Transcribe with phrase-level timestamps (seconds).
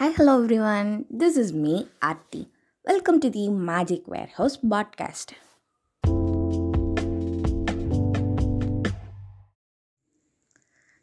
[0.00, 1.04] Hi, hello everyone.
[1.20, 2.50] This is me, welcome
[2.84, 5.24] Welcome to the Magic Warehouse podcast.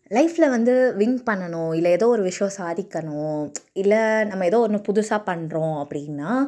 [0.10, 5.86] லைஃப்பில் வந்து win பண்ணணும் இல்லை ஏதோ ஒரு விஷயம் சாதிக்கணும் இல்லை நம்ம ஏதோ ஒன்று புதுசாக பண்ணுறோம்
[5.86, 6.46] அப்படின்னா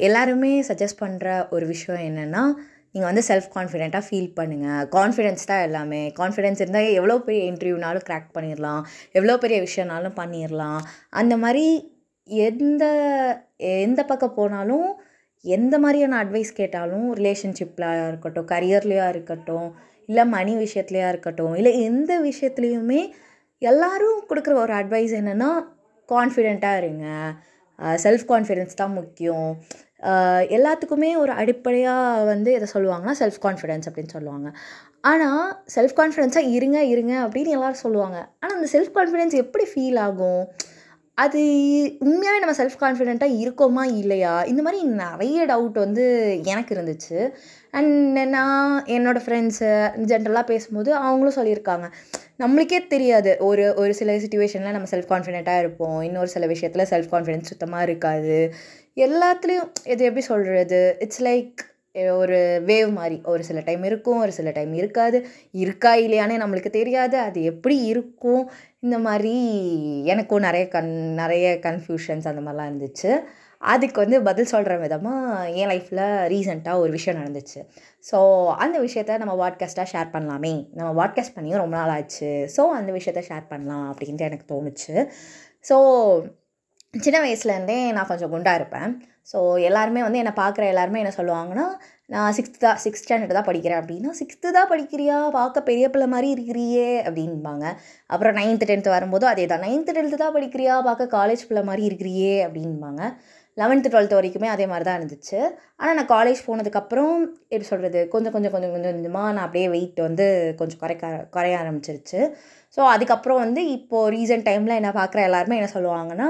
[0.00, 2.54] எல்லாருமே சஜஸ்ட் பண்ணுற ஒரு விஷயம் என்னென்னா
[2.94, 6.00] நீங்கள் வந்து செல்ஃப் கான்ஃபிடெண்ட்டாக ஃபீல் பண்ணுங்கள் கான்ஃபிடென்ஸ் தான் எல்லாமே.
[6.20, 8.82] கான்ஃபிடென்ஸ் இருந்தால் எவ்வளோ பெரிய இன்டர்வியூனாலும் கிராக் பண்ணிடலாம்
[9.18, 10.80] எவ்வளோ பெரிய விஷயம்னாலும் பண்ணிடலாம்
[11.20, 11.66] அந்த மாதிரி
[12.46, 12.84] எந்த
[13.84, 14.88] எந்த பக்கம் போனாலும்
[15.44, 19.68] எந்த மாதிரியான அட்வைஸ் கேட்டாலும் ரிலேஷன்ஷிப்பில் இருக்கட்டும் கரியர்லேயா இருக்கட்டும்
[20.08, 23.00] இல்லை மணி விஷயத்துலையா இருக்கட்டும் இல்லை எந்த விஷயத்துலையுமே
[23.62, 25.50] எல்லோரும் கொடுக்குற ஒரு அட்வைஸ் என்னென்னா
[26.08, 27.06] கான்ஃபிடெண்ட்டாக இருங்க.
[28.04, 29.50] செல்ஃப் கான்ஃபிடென்ஸ் தான் முக்கியம்.
[30.56, 34.52] எல்லாத்துக்குமே ஒரு அடிப்படையாக வந்து எதை சொல்லுவாங்கன்னா செல்ஃப் கான்ஃபிடென்ஸ் அப்படின்னு சொல்லுவாங்க.
[35.00, 38.28] ஆனால் செல்ஃப் கான்ஃபிடென்ஸாக இருங்க இருங்க அப்படின்னு எல்லோரும் சொல்லுவாங்க.
[38.40, 40.48] ஆனால் அந்த செல்ஃப் கான்ஃபிடென்ஸ் எப்படி ஃபீல் ஆகும்?
[41.14, 41.40] அது
[41.98, 44.42] உண்மையாகவே நம்ம செல்ஃப் கான்ஃபிடெண்ட்டாக இருக்கோமா இல்லையா?
[44.42, 46.04] இந்த மாதிரி நிறைய டவுட் வந்து
[46.44, 47.30] எனக்கு இருந்துச்சு.
[47.70, 49.70] அண்ட் நான் என்னோடய ஃப்ரெண்ட்ஸு
[50.04, 51.90] ஜென்ரலாக பேசும்போது அவங்களும் சொல்லியிருக்காங்க.
[52.38, 53.36] நம்மளுக்கே தெரியாது.
[53.40, 56.02] ஒரு ஒரு சில சுச்சுவேஷனில் நம்ம செல்ஃப் கான்ஃபிடெண்ட்டாக இருப்போம்.
[56.02, 58.52] இன்னொரு சில விஷயத்தில் செல்ஃப் கான்ஃபிடென்ஸ் சுத்தமாக இருக்காது.
[59.06, 61.60] எல்லாத்துலேயும் இது எப்படி சொல்கிறது இட்ஸ் லைக்
[62.20, 65.18] ஒரு வேவ் மாதிரி ஒரு சில டைம் இருக்கும் ஒரு சில டைம் இருக்காது.
[65.62, 67.16] இருக்கா இல்லையானே நம்மளுக்கு தெரியாது.
[67.18, 68.42] அது எப்படி இருக்கும்?
[68.78, 69.34] இந்த மாதிரி
[70.04, 73.12] எனக்கும் நிறைய கன் நிறைய கன்ஃபியூஷன்ஸ் அந்த மாதிரிலாம் இருந்துச்சு.
[73.62, 76.04] அதுக்கு வந்து பதில் சொல்கிற விதமாக என் லைஃப்பில்
[76.34, 77.60] ரீசெண்டாக ஒரு விஷயம் நடந்துச்சு.
[78.10, 78.18] ஸோ
[78.64, 80.54] அந்த விஷயத்த நம்ம வாட்காஸ்ட்டாக ஷேர் பண்ணலாமே.
[80.74, 82.30] நம்ம வாட்காஸ்ட் பண்ணியும் ரொம்ப நாள் ஆச்சு.
[82.56, 84.94] ஸோ அந்த விஷயத்த ஷேர் பண்ணலாம் அப்படின்ட்டு எனக்கு தோணுச்சு.
[85.70, 85.76] ஸோ
[86.94, 88.90] சின்ன வயசுலேருந்தே நான் கொஞ்சம் குண்டாக இருப்பேன்.
[89.30, 91.66] ஸோ எல்லாருமே வந்து என்னை பார்க்குற எல்லாருமே என்ன சொல்லுவாங்கன்னா
[92.14, 95.16] நான் சிக்ஸ்த்து தான் சிக்ஸ்த் ஸ்டாண்டர்ட் தான் படிக்கிறேன் அப்படின்னா சிக்ஸ்த்து தான் படிக்கிறியா?
[95.36, 97.64] பார்க்க பெரிய பிள்ளை மாதிரி இருக்கிறியே அப்படின்பாங்க
[98.10, 100.76] அப்புறம் நைன்த்து டென்த்து வரும்போது அதே தான் நைன்த்து டென்த்து தான் படிக்கிறியா?
[100.88, 103.02] பார்க்க காலேஜ் பிள்ளை மாதிரி இருக்கிறியே அப்படின்பாங்க
[103.58, 105.38] லெவன்த்து டுவெல்த்து வரைக்குமே அதே மாதிரி தான் இருந்துச்சு.
[105.76, 107.14] ஆனால் நான் காலேஜ் போனதுக்கப்புறம்
[107.48, 110.26] எப்படி சொல்கிறது கொஞ்சம் கொஞ்சம் கொஞ்சம் கொஞ்சம் கொஞ்சமாக நான் அப்படியே வெயிட் வந்து
[110.58, 112.20] கொஞ்சம் குறைக்க குறைய ஆரம்பிச்சிருச்சு.
[112.76, 116.28] ஸோ அதுக்கப்புறம் வந்து இப்போது ரீசெண்ட் டைமில் என்ன பார்க்குற எல்லாருமே என்ன சொல்லுவாங்கன்னா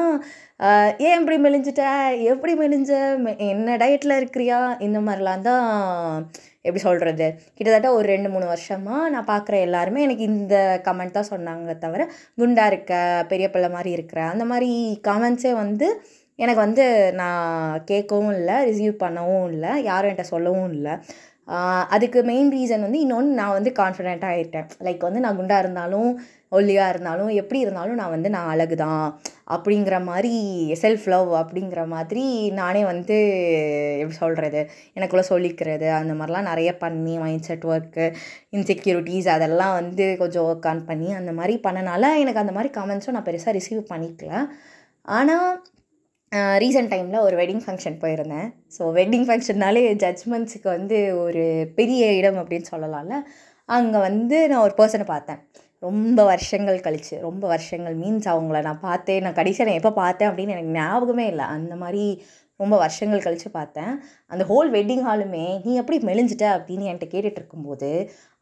[1.01, 1.83] ஏன் இப்படி மெலிஞ்சிட்ட?
[2.25, 2.91] எப்படி மெலிஞ்ச?
[3.19, 4.59] மெ- என்ன டயட்டில் இருக்கிறியா?
[4.81, 5.67] இந்த மாதிரிலாம் தான்
[6.63, 11.79] எப்படி சொல்கிறது கிட்டத்தட்ட ஒரு ரெண்டு மூணு வருஷமாக நான் பார்க்குற எல்லாருமே எனக்கு இந்த கமெண்ட் தான் சொன்னாங்க
[11.79, 12.03] தவிர
[12.37, 12.95] குண்டாக இருக்க
[13.29, 14.71] பெரிய பிள்ளை மாதிரி இருக்கிற அந்த மாதிரி
[15.09, 15.89] கமெண்ட்ஸே வந்து
[16.39, 16.85] எனக்கு வந்து
[17.21, 20.95] நான் கேட்கவும் இல்லை ரிசீவ் பண்ணவும் இல்லை யாரும் என்கிட்ட சொல்லவும் இல்லை.
[21.95, 26.11] அதுக்கு மெயின் ரீசன் வந்து இன்னொன்று நான் வந்து கான்ஃபிடென்ட்டாக ஆகிட்டேன் லைக் வந்து நான் குண்டாக இருந்தாலும்
[26.57, 29.05] ஒல்லியாக இருந்தாலும் எப்படி இருந்தாலும் நான் வந்து நான் அழகு தான்
[29.55, 30.33] அப்படிங்கிற மாதிரி
[30.83, 32.25] செல்ஃப் லவ் அப்படிங்கிற மாதிரி
[32.61, 33.17] நானே வந்து
[34.03, 34.61] எப்படி சொல்கிறது
[34.99, 38.07] எனக்குள்ளே சொல்லிக்கிறது அந்த மாதிரிலாம் நிறைய பண்ணி மைண்ட் செட் ஒர்க்கு
[38.59, 43.29] இன்செக்யூரிட்டிஸ் அதெல்லாம் வந்து கொஞ்சம் ஒர்க் ஆன் பண்ணி அந்த மாதிரி பண்ணனால எனக்கு அந்த மாதிரி கமெண்ட்ஸும் நான்
[43.31, 44.33] பெருசாக ரிசீவ் பண்ணிக்கல.
[45.09, 45.51] ஆனால்
[46.63, 48.49] ரீசெண்ட் டைமில் ஒரு வெட்டிங் ஃபங்க்ஷன் போயிருந்தேன்.
[48.77, 51.45] ஸோ வெட்டிங் ஃபங்க்ஷன்னாலே ஜட்ஜ்மெண்ட்ஸுக்கு வந்து ஒரு
[51.79, 53.17] பெரிய இடம் அப்படின்னு சொல்லலாம்ல.
[53.69, 55.41] அங்கே வந்து நான் ஒரு பர்சனை பார்த்தேன்.
[55.87, 60.55] ரொம்ப வருஷங்கள் கழிச்சு ரொம்ப வருஷங்கள் மீன்ஸ் அவங்கள நான் பார்த்தேன் நான் கடைசியாக நான் எப்போ பார்த்தேன் அப்படின்னு
[60.57, 61.47] எனக்கு ஞாபகமே இல்லை.
[61.57, 62.05] அந்த மாதிரி
[62.61, 63.93] ரொம்ப வருஷங்கள் கழித்து பார்த்தேன்.
[64.33, 66.47] அந்த ஹோல் வெட்டிங் ஹாலுமே நீ எப்படி மெலிஞ்சிட்ட?
[66.57, 67.91] அப்படின்னு என்கிட்ட கேட்டுட்டு இருக்கும்போது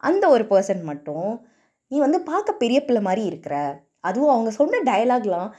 [0.03, 1.29] அந்த ஒரு பர்சன் மட்டும்
[1.91, 3.55] நீ வந்து பார்க்க பெரிய பிள்ளை மாதிரி இருக்கிற.
[4.07, 5.49] அதுவும் அவங்க சொன்ன டயலாக்லாம்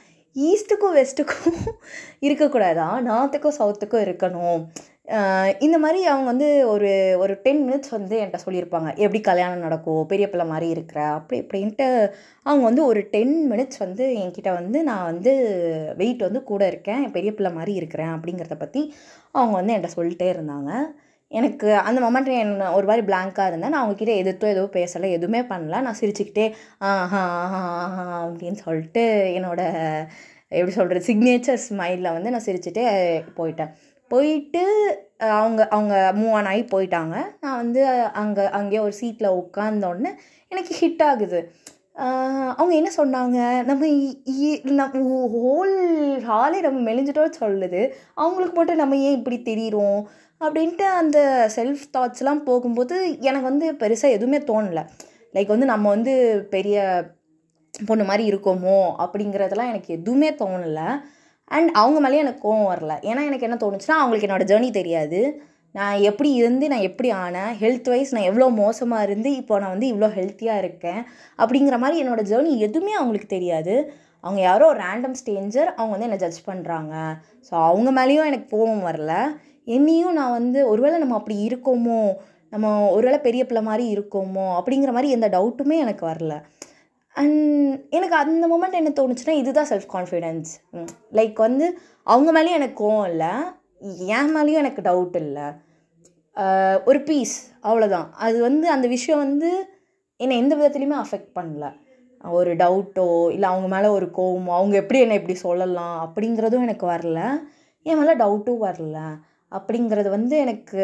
[0.47, 1.57] ஈஸ்ட்டுக்கும் வெஸ்ட்டுக்கும்
[2.27, 2.87] இருக்கக்கூடாதா?
[3.09, 4.61] நார்த்துக்கும் சவுத்துக்கும் இருக்கணும்.
[5.59, 8.89] இந்த மாதிரி அவங்க வந்து ஒரு ஒரு டென் மினிட்ஸ் வந்து என்கிட்ட சொல்லியிருப்பாங்க.
[8.97, 10.05] எப்படி கல்யாணம் நடக்கும்?
[10.07, 11.87] பெரிய பிள்ளை மாதிரி இருக்கிற அப்படி இப்படின்ட்டு
[12.45, 15.33] அவங்க வந்து ஒரு டென் மினிட்ஸ் வந்து என்கிட்ட வந்து நான் வந்து
[15.97, 18.83] வெயிட் வந்து கூட இருக்கேன் பெரிய பிள்ளை மாதிரி இருக்கிறேன் அப்படிங்கிறத பற்றி
[19.35, 20.71] அவங்க வந்து என்கிட்ட சொல்லிட்டே இருந்தாங்க.
[21.31, 23.73] எனக்கு அந்த மொமெண்ட் என்ன ஒரு மாதிரி பிளாங்காக இருந்தேன்.
[23.73, 25.81] நான் அவங்கக்கிட்ட எதிர்த்தோ எதுவும் பேசலை எதுவுமே பண்ணல.
[25.87, 26.45] நான் சிரிச்சுக்கிட்டே
[26.91, 29.03] ஆஹா ஆஹா அப்படின்னு சொல்லிட்டு
[29.37, 30.05] என்னோடய
[30.59, 32.85] எப்படி சொல்கிறது சிக்னேச்சர் ஸ்மைலில் வந்து நான் சிரிச்சுட்டே
[33.39, 33.71] போயிட்டேன்.
[34.11, 34.63] போயிட்டு
[35.39, 37.15] அவங்க அவங்க மூவ் ஆன் ஆகி போயிட்டாங்க.
[37.43, 37.81] நான் வந்து
[38.21, 40.11] அங்கே அங்கேயே ஒரு சீட்டில் உட்காந்தோடனே
[40.51, 41.39] எனக்கு ஹிட் ஆகுது.
[42.59, 43.37] அவங்க என்ன சொன்னாங்க?
[43.69, 43.85] நம்ம
[44.79, 45.73] நம்ம ஹோல்
[46.27, 47.81] ஹாலே நம்ம மெலிஞ்சிட்டோன்னு சொல்லுது.
[48.21, 49.99] அவங்களுக்கு மட்டும் நம்ம ஏன் இப்படி தெரியிறோம்?
[50.41, 51.19] அப்படின்ட்டு அந்த
[51.55, 52.95] செல்ஃப் தாட்ஸ்லாம் போகும்போது
[53.29, 54.83] எனக்கு வந்து பெருசாக எதுவுமே தோணலை.
[55.35, 56.13] லைக் வந்து நம்ம வந்து
[56.53, 56.77] பெரிய
[57.73, 60.87] பொண்ணு மாதிரி இருக்கோமோ அப்படிங்கிறதெல்லாம் எனக்கு எதுவுமே தோணலை.
[61.51, 62.93] அண்ட் அவங்க மேலேயும் எனக்கு கோவம் வரல.
[63.09, 65.19] ஏன்னா எனக்கு என்ன தோணுச்சுன்னா அவங்களுக்கு என்னோடய ஜேர்னி தெரியாது.
[65.75, 69.89] நான் எப்படி இருந்து நான் எப்படி ஆனேன் ஹெல்த் வைஸ் நான் எவ்வளோ மோசமாக இருந்து இப்போ நான் வந்து
[69.93, 71.01] இவ்வளோ ஹெல்த்தியாக இருக்கேன்
[71.39, 73.75] அப்படிங்கிற மாதிரி என்னோடய ஜேர்னி எதுவுமே அவங்களுக்கு தெரியாது.
[74.23, 76.93] அவங்க யாரோ ஒரு ரேண்டம் ஸ்டேஞ்சர் அவங்க வந்து என்னை ஜட்ஜ் பண்ணுறாங்க
[77.47, 79.13] ஸோ அவங்க மேலேயும் எனக்கு கோவம் வரல.
[79.65, 81.99] என்னையும் நான் வந்து ஒருவேளை நம்ம அப்படி இருக்கோமோ
[82.49, 86.35] நம்ம ஒருவேளை பெரிய பிள்ளை மாதிரி இருக்கோமோ அப்படிங்கிற மாதிரி எந்த டவுட்டுமே எனக்கு வரல.
[87.15, 90.49] அண்ட் எனக்கு அந்த மொமெண்ட் என்ன தோணுச்சுன்னா இதுதான் செல்ஃப் கான்ஃபிடென்ஸ்
[91.11, 91.65] லைக் வந்து
[92.03, 93.31] அவங்க மேலேயும் எனக்கு கோவம் இல்லை
[94.17, 95.47] என் மேலேயும் எனக்கு டவுட் இல்லை.
[96.85, 99.51] ஒரு பீஸ் அவ்வளோதான் அது வந்து அந்த விஷயம் வந்து
[100.17, 101.65] என்னை எந்த விதத்துலையுமே அஃபெக்ட் பண்ணல.
[102.21, 107.19] ஒரு டவுட்டோ இல்லை அவங்க மேலே ஒரு கோவமோ அவங்க எப்படி என்னை இப்படி சொல்லலாம் அப்படிங்கிறதும் எனக்கு வரல.
[107.85, 108.97] என் மேலே டவுட்டும் வரல.
[109.51, 110.79] அப்படிங்கிறது வந்து எனக்கு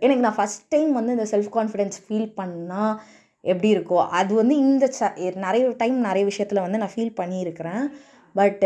[0.00, 2.94] எனக்கு நான் ஃபஸ்ட் டைம் வந்து இந்த செல்ஃப் கான்ஃபிடென்ஸ் ஃபீல் பண்ணால்
[3.44, 5.00] எப்படி இருக்கோ அது வந்து இந்த ச
[5.36, 7.84] நிறைய டைம் நிறைய விஷயத்தில் வந்து நான் ஃபீல் பண்ணியிருக்கிறேன்.
[8.34, 8.62] பட்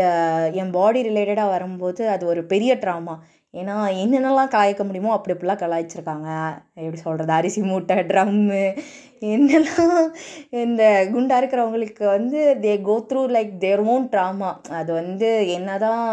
[0.53, 3.15] என் பாடி ரிலேட்டடாக வரும்போது அது ஒரு பெரிய ட்ராமா
[3.53, 6.27] ஏன்னா என்னென்னலாம் கலாய்க்க முடியுமோ அப்படி இப்படிலாம் கலாய்ச்சிருக்காங்க.
[6.75, 8.63] எப்படி சொல்கிறது அரிசி மூட்டை ட்ரம்மு
[9.27, 10.03] என்னெல்லாம்
[10.59, 16.03] இந்த குண்டாக இருக்கிறவங்களுக்கு வந்து they go through like their own drama அது வந்து என்ன தான்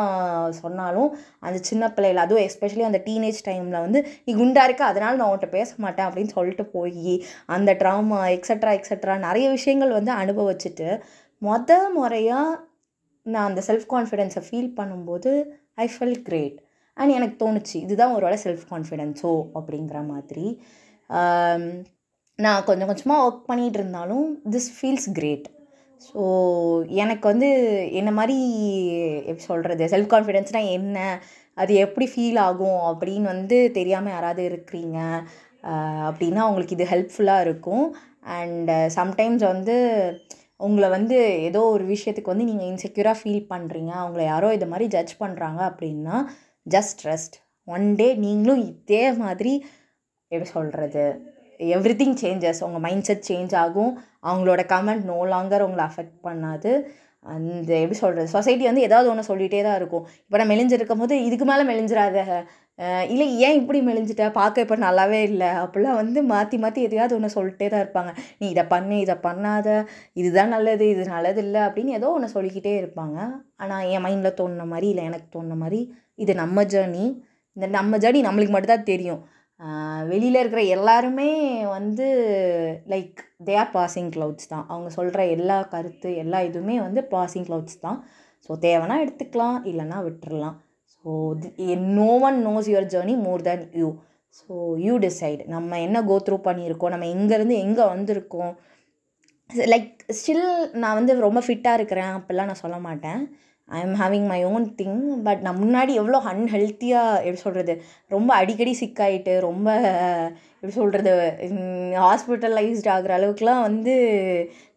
[0.53, 1.11] சொன்னாலும்
[1.41, 5.51] அந்த சின்ன பிள்ளைகள் அதுவும் எஸ்பெஷலி அந்த டீனேஜ் டைமில் வந்து நீ குண்டாக இருக்க அதனால் நான் உன்கிட்ட
[5.51, 7.15] பேச மாட்டேன் அப்படின்னு சொல்லிட்டு போய்
[7.47, 10.89] அந்த ட்ராமா எக்ஸட்ரா எக்ஸட்ரா நிறைய விஷயங்கள் வந்து அனுபவிச்சுட்டு
[11.43, 12.61] மொத முறையாக
[13.27, 15.31] நான் அந்த செல்ஃப் கான்ஃபிடென்ஸை ஃபீல் பண்ணும்போது
[15.77, 16.59] ஐ ஃபெல் கிரேட்
[16.97, 20.47] அண்ட் எனக்கு தோணுச்சு இதுதான் ஒரு வேளை செல்ஃப் கான்ஃபிடென்ஸோ அப்படிங்கிற மாதிரி.
[22.39, 25.47] நான் கொஞ்சம் கொஞ்சமாக ஒர்க் பண்ணிகிட்டு இருந்தாலும் திஸ் ஃபீல்ஸ் கிரேட்
[26.01, 26.23] ஸோ
[27.03, 27.49] எனக்கு வந்து
[28.01, 28.37] என்ன மாதிரி
[29.31, 30.99] எப்படி சொல்கிறது செல்ஃப் கான்ஃபிடென்ஸ்னால் என்ன
[31.57, 34.99] அது எப்படி ஃபீல் ஆகும் அப்படின்னு வந்து தெரியாமல் யாராவது இருக்கிறீங்க
[36.09, 37.87] அப்படின்னா அவங்களுக்கு இது ஹெல்ப்ஃபுல்லாக இருக்கும்.
[38.37, 39.77] அண்டு சம்டைம்ஸ் வந்து
[40.67, 41.17] உங்களை வந்து
[41.49, 46.17] ஏதோ ஒரு விஷயத்துக்கு வந்து நீங்கள் இன்செக்யூராக ஃபீல் பண்ணுறீங்க அவங்கள யாரோ இது மாதிரி ஜட்ஜ் பண்ணுறாங்க அப்படின்னா
[46.75, 47.37] ஜஸ்ட் ரெஸ்ட்
[47.77, 49.55] ஒன் டே நீங்களும் இதே மாதிரி
[50.33, 51.05] எப்படி சொல்கிறது
[51.77, 53.93] எவ்ரி திங் சேஞ்சஸ் உங்கள் மைண்ட் செட் சேஞ்ச் ஆகும்.
[54.29, 56.73] அவங்களோட கமெண்ட் நோ லாங்கர் உங்களை அஃபெக்ட் பண்ணாது.
[57.35, 60.05] அந்த எப்படி சொல்கிறது சொசைட்டி வந்து ஏதாவது ஒன்று சொல்லிகிட்டே தான் இருக்கும்.
[60.27, 62.19] இப்போ நான் மெலிஞ்சிருக்கும் போது இதுக்கு மேலே மெலிஞ்சிடாத
[63.13, 64.25] இல்லை ஏன் இப்படி மெலிஞ்சிட்ட?
[64.39, 65.51] பார்க்க இப்போ நல்லாவே இல்லை.
[65.63, 68.13] அப்படிலாம் வந்து மாற்றி மாற்றி எதையாவது ஒன்று சொல்லிட்டே தான் இருப்பாங்க.
[68.41, 69.69] நீ இதை பண்ணு இதை பண்ணாத.
[70.21, 71.61] இதுதான் நல்லது இது நல்லது இல்லை.
[71.69, 73.19] அப்படின்னு ஏதோ ஒன்று சொல்லிக்கிட்டே இருப்பாங்க.
[73.65, 75.81] ஆனால் என் மைண்டில் தோணுன மாதிரி இல்லை எனக்கு தோணுன மாதிரி
[76.25, 77.07] இது நம்ம ஜேர்னி
[77.57, 79.23] இந்த நம்ம ஜேர்னி நம்மளுக்கு மட்டும்தான் தெரியும்.
[80.11, 81.29] வெளியில் இருக்கிற எல்லாருமே
[81.77, 82.07] வந்து
[82.93, 84.67] like they are passing clouds தான்.
[84.73, 87.99] அவங்க சொல்கிற எல்லா கருத்து எல்லா இதுவுமே வந்து பாசிங் க்ளவுட்ஸ் தான்.
[88.47, 90.57] ஸோ தேவைன்னா எடுத்துக்கலாம் இல்லைன்னா விட்டுறலாம்.
[91.07, 91.13] So
[91.99, 93.89] no one knows your journey more than you
[94.39, 94.55] so
[94.87, 98.55] you decide நம்ம என்ன கோ த்ரூ பண்ணியிருக்கோம் நம்ம எங்கேருந்து எங்கே வந்திருக்கோம்.
[99.73, 100.47] லைக் ஸ்டில்
[100.83, 103.21] நான் வந்து ரொம்ப ஃபிட்டாக இருக்கிறேன் அப்படிலாம் நான் சொல்ல மாட்டேன்.
[103.69, 107.75] I am having my own thing but நான் முன்னாடி எவ்வளோ அன்ஹெல்த்தியாக எப்படி சொல்கிறது
[108.15, 109.69] ரொம்ப அடிக்கடி சிக்காயிட்டு ரொம்ப
[110.57, 111.13] எப்படி சொல்கிறது
[112.05, 113.95] ஹாஸ்பிட்டலைஸ்ட் ஆகிற அளவுக்குலாம் வந்து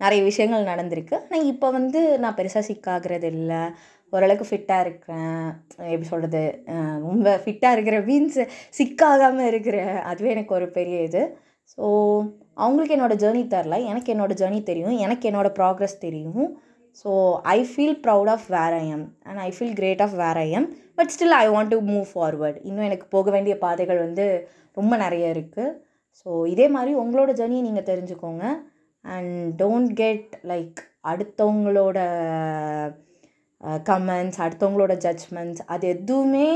[0.04, 1.16] நிறைய விஷயங்கள் நடந்திருக்கு.
[1.24, 3.62] ஆனால் இப்போ வந்து நான் பெருசாக சிக்காகிறது இல்லை.
[4.14, 5.44] ஓரளவுக்கு ஃபிட்டாக இருக்கிறேன்.
[5.94, 6.44] எப்படி சொல்கிறது
[7.08, 8.40] ரொம்ப ஃபிட்டாக இருக்கிற மீன்ஸ்
[8.78, 9.78] சிக்காகாமல் இருக்கிற
[10.12, 11.24] அதுவே எனக்கு ஒரு பெரிய இது.
[11.74, 11.84] ஸோ
[12.64, 14.96] அவங்களுக்கு என்னோடய ஜேர்னி தெரில எனக்கு என்னோடய ஜேர்னி தெரியும்.
[15.06, 16.48] எனக்கு என்னோடய ப்ராக்ரஸ் தெரியும்.
[17.02, 17.12] So
[17.56, 20.68] I feel proud of where I am and I feel great of where I am
[20.98, 24.26] but still I want to move forward இன்னும் எனக்கு போக வேண்டிய பாதைகள் வந்து
[24.80, 25.76] ரொம்ப நிறைய இருக்குது
[26.22, 28.46] ஸோ இதே மாதிரி உங்களோட ஜேர்னியை நீங்கள் தெரிஞ்சுக்கோங்க.
[29.06, 30.80] அண்ட் டோன்ட் கெட் லைக்
[31.12, 32.00] அடுத்தவங்களோட
[33.92, 36.50] கமெண்ட்ஸ் அடுத்தவங்களோட ஜட்ஜ்மெண்ட்ஸ் அது எதுவுமே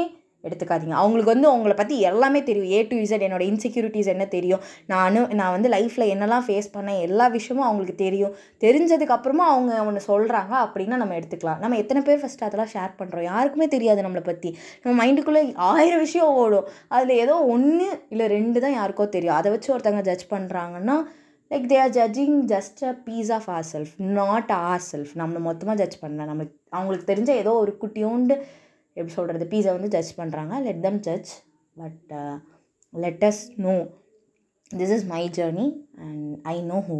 [0.48, 0.96] எடுத்துக்காதீங்க.
[1.02, 2.72] அவங்களுக்கு வந்து உங்களை பற்றி எல்லாமே தெரியும்.
[2.76, 4.64] ஏ டு இசட் என்னோட இன்செக்யூரிட்டிஸ் என்ன தெரியும்.
[4.92, 8.34] நான் நான் வந்து லைஃப்பில் என்னெல்லாம் ஃபேஸ் பண்ணேன் எல்லா விஷயமும் அவங்களுக்கு தெரியும்.
[8.66, 11.62] தெரிஞ்சதுக்கப்புறமா அவங்க ஒன்று சொல்கிறாங்க அப்படின்னா நம்ம எடுத்துக்கலாம்.
[11.64, 14.52] நம்ம எத்தனை பேர் ஃபஸ்ட்டு அதெல்லாம் ஷேர் பண்ணுறோம் யாருக்குமே தெரியாது நம்மளை பற்றி
[14.84, 16.68] நம்ம மைண்டுக்குள்ளே ஆயிரம் விஷயம் ஓடும்.
[16.96, 19.38] அதில் ஏதோ ஒன்று இல்லை ரெண்டு தான் யாருக்கோ தெரியும்.
[19.40, 20.98] அதை வச்சு ஒருத்தவங்க ஜட்ஜ் பண்ணுறாங்கன்னா
[21.52, 25.78] like they are judging just a piece of our self not our self நம்ம மொத்தமாக
[25.84, 26.28] ஜட்ஜ் பண்ணல.
[26.32, 28.36] நம்மளுக்கு அவங்களுக்கு தெரிஞ்ச ஏதோ ஒரு குட்டியோண்டு
[28.98, 31.32] எப்படி சொல்கிறது பீஸை வந்து ஜட்ஜ் பண்ணுறாங்க let them judge
[31.76, 32.14] but
[32.94, 33.74] let us know
[34.72, 35.68] this is my journey
[36.00, 36.98] and I know who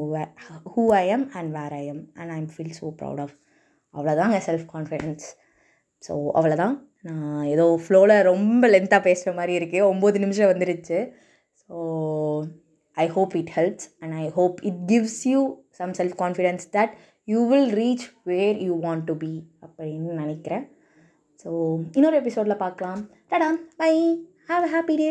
[0.74, 3.36] who I am and where I am and I am feel so proud of
[3.94, 5.26] அவ்வளோதாங்க செல்ஃப் கான்ஃபிடென்ஸ்
[6.04, 10.98] ஸோ அவ்வளோதான் நான் ஏதோ ஃப்ளோவில் ரொம்ப லென்த்தாக பேசுகிற மாதிரி இருக்குது ஒம்பது நிமிஷம் வந்துருச்சு.
[11.62, 11.76] So
[12.98, 15.40] I hope it helps and I hope it gives you
[15.72, 16.94] some self confidence that
[17.32, 19.32] you will reach where you want to be
[19.66, 20.66] அப்படின்னு நினைக்கிறேன்.
[21.42, 21.50] ஸோ
[21.92, 23.02] இன்னொரு எபிசோடில் பார்க்கலாம்.
[23.32, 23.50] Tata
[23.82, 23.94] bye
[24.50, 25.10] have a happy day